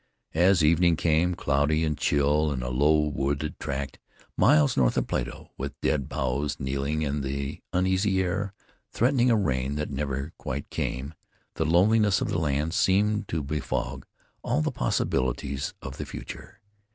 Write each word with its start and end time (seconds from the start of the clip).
As 0.33 0.63
evening 0.63 0.95
came, 0.95 1.35
cloudy 1.35 1.85
and 1.85 1.95
chill 1.95 2.51
in 2.51 2.63
a 2.63 2.69
low 2.71 3.01
wooded 3.09 3.59
tract 3.59 3.99
miles 4.35 4.75
north 4.75 4.97
of 4.97 5.05
Plato, 5.05 5.51
with 5.59 5.79
dead 5.81 6.09
boughs 6.09 6.55
keening 6.55 7.05
and 7.05 7.23
the 7.23 7.61
uneasy 7.71 8.19
air 8.23 8.51
threatening 8.91 9.29
a 9.29 9.35
rain 9.35 9.75
that 9.75 9.91
never 9.91 10.33
quite 10.39 10.71
came, 10.71 11.13
the 11.53 11.65
loneliness 11.65 12.19
of 12.19 12.29
the 12.29 12.39
land 12.39 12.73
seemed 12.73 13.27
to 13.27 13.43
befog 13.43 14.05
all 14.41 14.61
the 14.63 14.71
possibilities 14.71 15.75
of 15.83 15.97
the 15.97 16.05
future.... 16.07 16.59